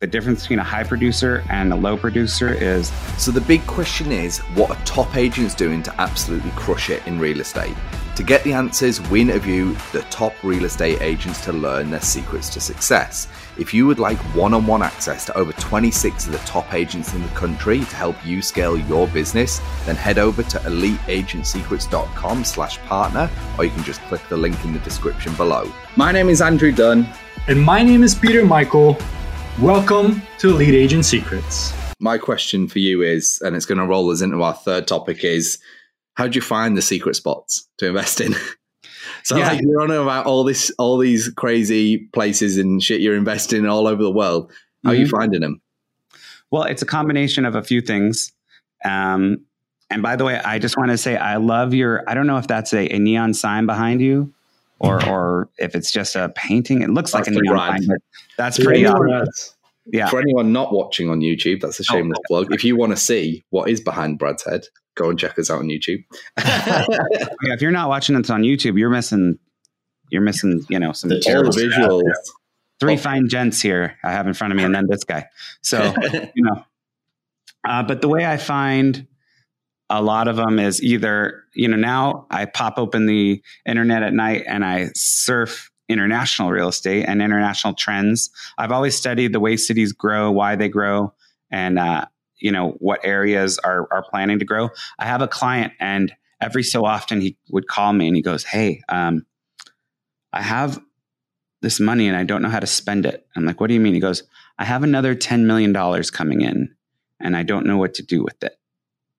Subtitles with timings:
[0.00, 2.92] The difference between a high producer and a low producer is.
[3.18, 7.18] So, the big question is what are top agents doing to absolutely crush it in
[7.18, 7.74] real estate?
[8.14, 12.48] To get the answers, we interview the top real estate agents to learn their secrets
[12.50, 13.26] to success.
[13.58, 17.12] If you would like one on one access to over 26 of the top agents
[17.12, 22.78] in the country to help you scale your business, then head over to eliteagentsecrets.com slash
[22.82, 23.28] partner,
[23.58, 25.68] or you can just click the link in the description below.
[25.96, 27.12] My name is Andrew Dunn.
[27.48, 28.96] And my name is Peter Michael.
[29.62, 31.74] Welcome to Elite Agent Secrets.
[31.98, 35.24] My question for you is, and it's going to roll us into our third topic,
[35.24, 35.58] is
[36.14, 38.36] how do you find the secret spots to invest in?
[39.24, 39.48] so yeah.
[39.48, 43.66] like you're on about all this, all these crazy places and shit you're investing in
[43.66, 44.48] all over the world.
[44.48, 44.88] How mm-hmm.
[44.90, 45.16] are you mm-hmm.
[45.16, 45.60] finding them?
[46.52, 48.32] Well, it's a combination of a few things.
[48.84, 49.44] Um,
[49.90, 52.08] and by the way, I just want to say I love your.
[52.08, 54.32] I don't know if that's a, a neon sign behind you
[54.80, 56.82] or or if it's just a painting.
[56.82, 57.98] It looks that's like a neon sign, but
[58.36, 59.54] that's pretty obvious.
[59.90, 60.08] Yeah.
[60.08, 62.54] For anyone not watching on YouTube, that's a oh, shameless oh, plug.
[62.54, 65.60] If you want to see what is behind Brad's head, go and check us out
[65.60, 66.04] on YouTube.
[66.38, 66.84] yeah,
[67.54, 69.38] if you're not watching this on YouTube, you're missing
[70.10, 72.02] you're missing, you know, some terrible visuals.
[72.80, 72.98] Three oh.
[72.98, 75.26] fine gents here I have in front of me, and then this guy.
[75.62, 76.64] So, you know,
[77.66, 79.06] uh, but the way I find
[79.90, 84.12] a lot of them is either, you know, now I pop open the internet at
[84.12, 88.30] night and I surf international real estate and international trends.
[88.58, 91.14] I've always studied the way cities grow, why they grow,
[91.50, 92.04] and, uh,
[92.38, 94.68] you know, what areas are, are planning to grow.
[94.98, 98.44] I have a client and every so often he would call me and he goes,
[98.44, 99.24] Hey, um,
[100.32, 100.78] I have
[101.62, 103.26] this money and I don't know how to spend it.
[103.34, 103.94] I'm like, what do you mean?
[103.94, 104.22] He goes,
[104.58, 105.74] I have another $10 million
[106.12, 106.74] coming in
[107.20, 108.58] and I don't know what to do with it.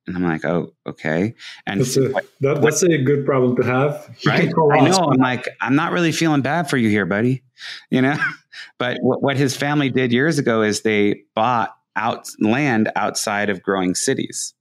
[0.08, 1.36] And I'm like, oh, okay.
[1.68, 2.10] And that's a,
[2.42, 4.10] that, that's a good problem to have.
[4.26, 4.50] right?
[4.50, 5.12] I know.
[5.12, 7.44] I'm like, I'm not really feeling bad for you here, buddy.
[7.92, 8.18] You know,
[8.80, 13.62] but what, what his family did years ago is they bought out land outside of
[13.62, 14.54] growing cities.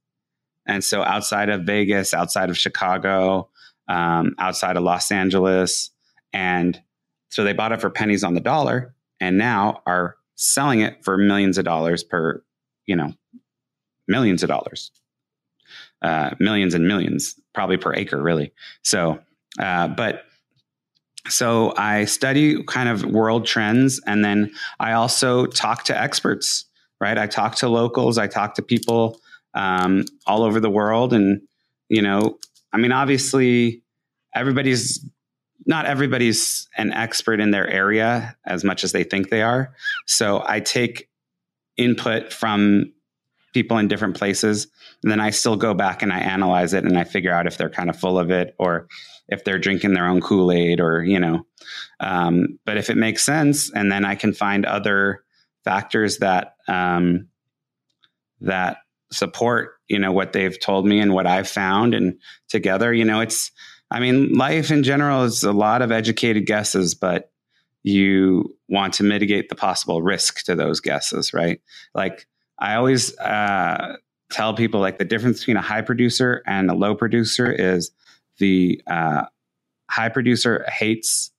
[0.67, 3.49] And so outside of Vegas, outside of Chicago,
[3.87, 5.89] um, outside of Los Angeles.
[6.31, 6.79] And
[7.29, 11.17] so they bought it for pennies on the dollar and now are selling it for
[11.17, 12.43] millions of dollars per,
[12.85, 13.13] you know,
[14.07, 14.91] millions of dollars
[16.01, 18.51] uh, millions and millions, probably per acre, really.
[18.83, 19.19] So,
[19.59, 20.23] uh, but
[21.27, 26.65] so I study kind of world trends, and then I also talk to experts.
[27.01, 28.17] Right, I talk to locals.
[28.17, 29.21] I talk to people
[29.53, 31.41] um, all over the world, and
[31.87, 32.39] you know,
[32.73, 33.83] I mean, obviously,
[34.35, 35.05] everybody's
[35.65, 39.73] not everybody's an expert in their area as much as they think they are.
[40.07, 41.09] So I take
[41.77, 42.91] input from
[43.53, 44.67] people in different places.
[45.03, 47.57] And then I still go back and I analyze it and I figure out if
[47.57, 48.87] they're kind of full of it or
[49.27, 51.45] if they're drinking their own Kool Aid or, you know.
[51.99, 55.23] Um, but if it makes sense, and then I can find other
[55.63, 57.27] factors that, um,
[58.41, 58.77] that
[59.11, 61.93] support, you know, what they've told me and what I've found.
[61.93, 63.51] And together, you know, it's,
[63.91, 67.31] I mean, life in general is a lot of educated guesses, but
[67.81, 71.61] you want to mitigate the possible risk to those guesses, right?
[71.93, 72.27] Like,
[72.59, 73.97] I always uh,
[74.31, 77.91] tell people like the difference between a high producer and a low producer is
[78.37, 79.23] the uh,
[79.89, 81.31] high producer hates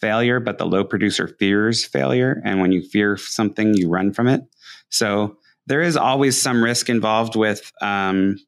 [0.00, 2.40] failure, but the low producer fears failure.
[2.44, 4.42] And when you fear something, you run from it.
[4.90, 5.36] So
[5.66, 8.38] there is always some risk involved with um,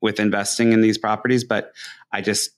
[0.00, 1.72] with investing in these properties, but
[2.10, 2.50] I just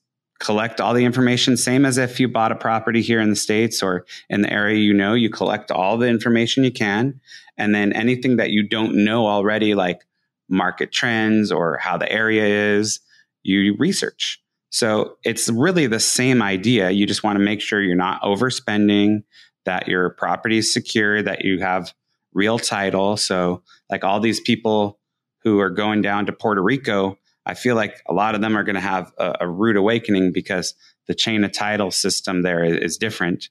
[0.42, 3.80] collect all the information same as if you bought a property here in the states
[3.80, 7.20] or in the area you know you collect all the information you can.
[7.56, 10.00] And then anything that you don't know already like
[10.48, 12.98] market trends or how the area is
[13.44, 14.42] you research.
[14.70, 16.90] So it's really the same idea.
[16.90, 19.22] You just want to make sure you're not overspending
[19.64, 21.94] that your property is secure that you have
[22.34, 23.16] real title.
[23.16, 24.98] So like all these people
[25.44, 28.62] who are going down to Puerto Rico I feel like a lot of them are
[28.62, 30.74] going to have a, a, rude awakening because
[31.08, 33.48] the chain of title system there is, is different.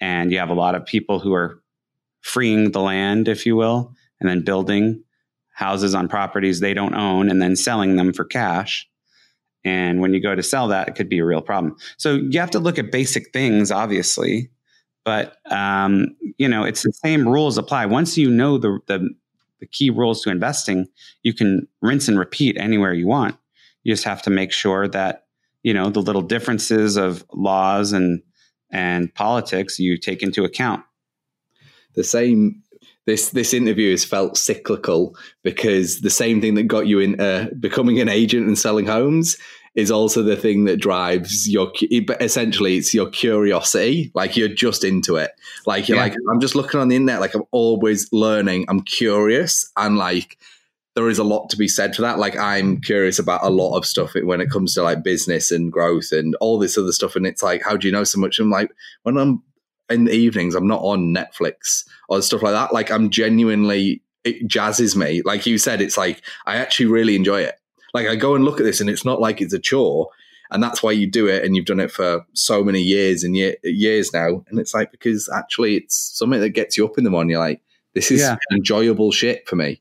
[0.00, 1.62] And you have a lot of people who are
[2.22, 5.04] freeing the land, if you will, and then building
[5.52, 8.88] houses on properties they don't own and then selling them for cash.
[9.64, 11.76] And when you go to sell that, it could be a real problem.
[11.96, 14.50] So you have to look at basic things, obviously,
[15.04, 17.86] but um, you know it's the same rules apply.
[17.86, 19.10] Once you know the, the
[19.64, 20.86] the key rules to investing,
[21.22, 23.36] you can rinse and repeat anywhere you want.
[23.82, 25.24] You just have to make sure that,
[25.62, 28.22] you know, the little differences of laws and
[28.70, 30.82] and politics you take into account.
[31.94, 32.62] The same
[33.06, 37.46] this this interview has felt cyclical because the same thing that got you into uh,
[37.58, 39.38] becoming an agent and selling homes
[39.74, 41.72] is also the thing that drives your
[42.20, 45.32] essentially it's your curiosity like you're just into it.
[45.66, 46.04] Like you're yeah.
[46.04, 50.38] like i'm just looking on the internet like i'm always learning i'm curious and like
[50.94, 52.18] there is a lot to be said for that.
[52.18, 55.72] Like i'm curious about a lot of stuff when it comes to like business and
[55.72, 58.38] growth and all this other stuff and it's like how do you know so much?
[58.38, 58.70] I'm like
[59.02, 59.42] when i'm
[59.90, 62.72] in the evenings i'm not on netflix or stuff like that.
[62.72, 65.20] Like i'm genuinely it jazzes me.
[65.22, 67.58] Like you said it's like i actually really enjoy it
[67.94, 70.08] like I go and look at this, and it's not like it's a chore,
[70.50, 73.36] and that's why you do it, and you've done it for so many years and
[73.36, 77.04] year, years now, and it's like because actually it's something that gets you up in
[77.04, 77.30] the morning.
[77.30, 77.62] You're like,
[77.94, 78.36] this is yeah.
[78.52, 79.80] enjoyable shit for me.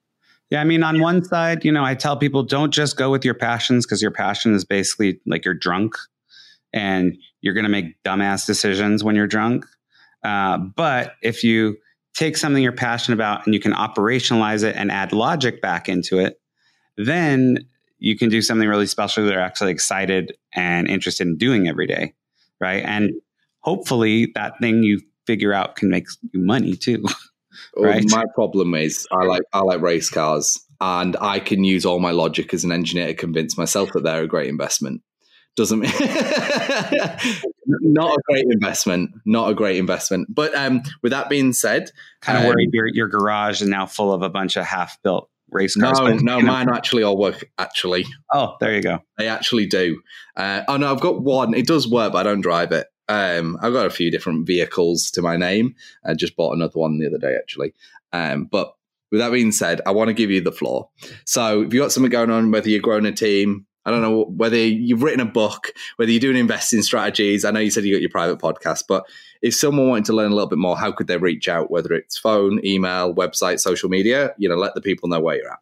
[0.49, 3.25] Yeah, I mean, on one side, you know, I tell people don't just go with
[3.25, 5.95] your passions because your passion is basically like you're drunk
[6.71, 9.65] and you're going to make dumbass decisions when you're drunk.
[10.23, 11.77] Uh, but if you
[12.13, 16.19] take something you're passionate about and you can operationalize it and add logic back into
[16.19, 16.39] it,
[16.97, 17.57] then
[18.03, 22.13] you can do something really special they're actually excited and interested in doing every day
[22.63, 22.83] right?
[22.85, 23.11] And
[23.59, 27.03] hopefully that thing you figure out can make you money too
[27.77, 28.03] right?
[28.09, 31.99] well, my problem is i like i like race cars and i can use all
[31.99, 35.01] my logic as an engineer to convince myself that they're a great investment.
[35.55, 35.91] Doesn't mean
[37.67, 40.27] not a great investment not a great investment.
[40.29, 41.91] But um with that being said
[42.21, 45.01] kind of um, worried your, your garage is now full of a bunch of half
[45.03, 45.99] built race cars.
[45.99, 47.49] No, no, mine actually all work.
[47.57, 48.99] Actually, oh, there you go.
[49.17, 50.01] They actually do.
[50.35, 51.53] Uh, oh no, I've got one.
[51.53, 52.87] It does work, but I don't drive it.
[53.09, 55.75] Um, I've got a few different vehicles to my name.
[56.05, 57.73] I just bought another one the other day, actually.
[58.11, 58.73] Um, but
[59.11, 60.89] with that being said, I want to give you the floor.
[61.25, 64.25] So if you've got something going on, whether you're growing a team, I don't know
[64.25, 67.43] whether you've written a book, whether you're doing investing strategies.
[67.43, 69.05] I know you said you got your private podcast, but
[69.41, 71.69] if someone wanted to learn a little bit more, how could they reach out?
[71.69, 75.51] Whether it's phone, email, website, social media, you know, let the people know where you're
[75.51, 75.59] at.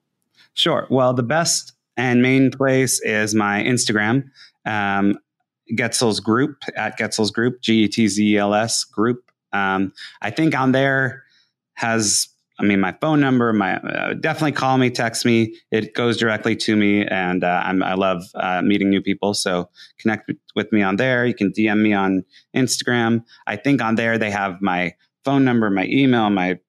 [0.53, 0.85] Sure.
[0.89, 4.25] Well, the best and main place is my Instagram,
[4.65, 5.17] um,
[5.73, 9.31] Getzels Group at Getzels Group, G E T Z E L S Group.
[9.53, 11.23] Um, I think on there
[11.73, 12.27] has
[12.61, 15.55] I mean, my phone number, my uh, definitely call me, text me.
[15.71, 19.33] It goes directly to me, and uh, i love uh, meeting new people.
[19.33, 19.69] So
[19.99, 21.25] connect with me on there.
[21.25, 22.23] You can DM me on
[22.55, 23.23] Instagram.
[23.47, 24.93] I think on there they have my
[25.25, 26.59] phone number, my email, my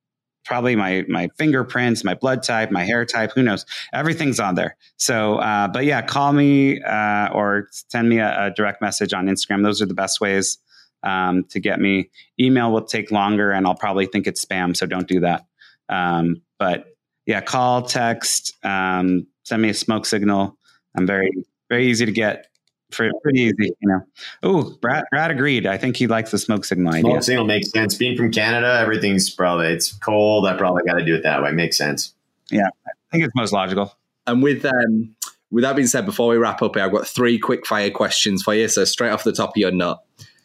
[0.46, 3.32] probably my my fingerprints, my blood type, my hair type.
[3.34, 3.66] Who knows?
[3.92, 4.76] Everything's on there.
[4.96, 9.26] So, uh, but yeah, call me uh, or send me a, a, direct message on
[9.26, 9.62] Instagram.
[9.62, 10.56] Those are the best ways
[11.02, 12.08] um, to get me.
[12.40, 14.74] Email will take longer, and I'll probably think it's spam.
[14.74, 15.44] So don't do that.
[15.92, 16.96] Um, but
[17.26, 20.56] yeah, call, text, um, send me a smoke signal.
[20.96, 21.30] I'm very,
[21.68, 22.46] very easy to get.
[22.90, 24.00] For pretty easy, you know.
[24.42, 25.66] Oh, Brad, Brad agreed.
[25.66, 27.10] I think he likes the smoke signal idea.
[27.10, 27.94] Smoke signal makes sense.
[27.94, 30.46] Being from Canada, everything's probably it's cold.
[30.46, 31.52] I probably got to do it that way.
[31.52, 32.12] Makes sense.
[32.50, 33.96] Yeah, I think it's most logical.
[34.26, 35.16] And with um,
[35.50, 38.42] with that being said, before we wrap up here, I've got three quick fire questions
[38.42, 38.68] for you.
[38.68, 39.98] So straight off the top of your nut.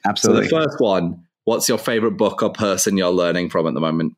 [0.06, 0.48] Absolutely.
[0.48, 3.82] So the first one: What's your favorite book or person you're learning from at the
[3.82, 4.16] moment?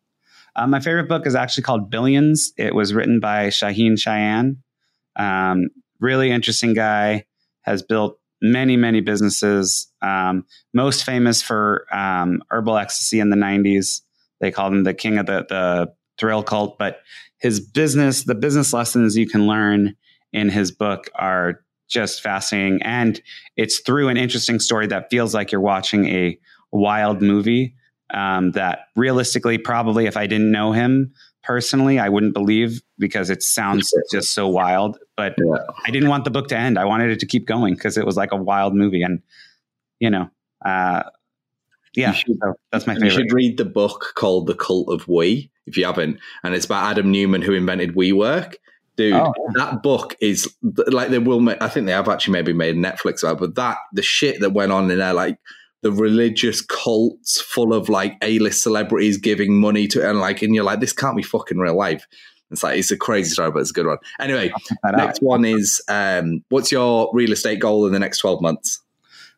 [0.56, 2.52] Uh, my favorite book is actually called Billions.
[2.58, 4.58] It was written by Shaahin Cheyene.
[5.16, 5.70] Um,
[6.00, 7.26] really interesting guy.
[7.64, 9.92] Has built many, many businesses.
[10.02, 14.02] Um, most famous for um, herbal ecstasy in the 90s.
[14.40, 16.80] They called him the king of the, the thrill cult.
[16.80, 17.02] But
[17.40, 19.96] his business, the business lessons you can learn
[20.32, 22.82] in his book are just fascinating.
[22.84, 23.22] And
[23.56, 26.38] it's through an interesting story that feels like you're watching a
[26.72, 27.76] wild movie
[28.14, 31.14] um, that realistically, probably if I didn't know him
[31.44, 34.98] personally, I wouldn't believe because it sounds just so wild.
[35.16, 35.58] But yeah.
[35.86, 36.78] I didn't want the book to end.
[36.78, 39.02] I wanted it to keep going because it was like a wild movie.
[39.02, 39.22] And,
[40.00, 40.30] you know,
[40.66, 41.04] uh,
[41.96, 43.14] yeah, should, so that's my favorite.
[43.14, 46.20] You should read the book called The Cult of We if you haven't.
[46.44, 48.56] And it's about Adam Neumann, who invented WeWork.
[48.96, 50.54] Dude, oh, that book is
[50.88, 53.78] like they will make, I think they have actually maybe made Netflix about, but that
[53.94, 55.40] the shit that went on in there, like
[55.82, 60.64] the religious cults full of like A-list celebrities giving money to and like and you're
[60.64, 62.06] like this can't be fucking real life.
[62.52, 63.98] It's like it's a crazy story, but it's a good one.
[64.20, 64.52] Anyway,
[64.84, 68.82] next one is um, what's your real estate goal in the next 12 months?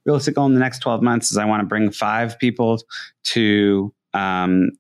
[0.05, 2.79] Real estate goal in the next 12 months is I want to bring five people
[3.25, 4.71] to um,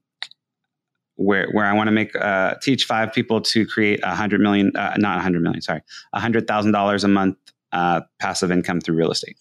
[1.15, 4.71] where where I want to make uh, teach five people to create a hundred million,
[4.75, 5.81] uh, not a hundred million, sorry,
[6.13, 7.37] a hundred thousand dollars a month
[7.71, 9.37] uh, passive income through real estate.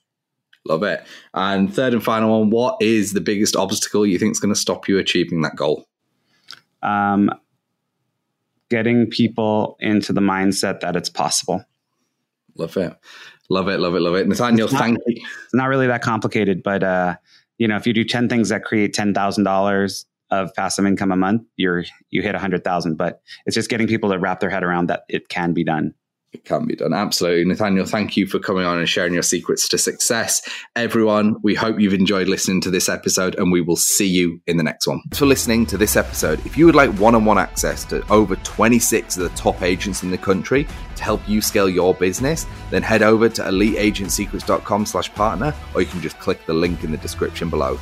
[0.70, 1.04] Love it.
[1.34, 4.60] And third and final one, what is the biggest obstacle you think is going to
[4.60, 5.88] stop you achieving that goal?
[6.80, 7.28] Um,
[8.68, 11.64] getting people into the mindset that it's possible.
[12.56, 12.94] Love it.
[13.48, 13.80] Love it.
[13.80, 14.00] Love it.
[14.00, 14.28] Love it.
[14.28, 15.26] Nathaniel, not, thank you.
[15.44, 17.16] It's not really that complicated, but, uh,
[17.58, 21.42] you know, if you do 10 things that create $10,000 of passive income a month,
[21.56, 24.62] you're, you hit a hundred thousand, but it's just getting people to wrap their head
[24.62, 25.94] around that it can be done.
[26.32, 26.92] It can be done.
[26.92, 27.44] Absolutely.
[27.44, 30.40] Nathaniel, thank you for coming on and sharing your secrets to success.
[30.76, 34.56] Everyone, we hope you've enjoyed listening to this episode and we will see you in
[34.56, 35.00] the next one.
[35.02, 36.44] Thanks for listening to this episode.
[36.46, 40.04] If you would like one on one access to over 26 of the top agents
[40.04, 45.12] in the country to help you scale your business, then head over to eliteagentsecrets.com slash
[45.14, 47.76] partner or you can just click the link in the description below.